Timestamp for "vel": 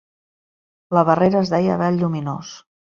1.85-2.05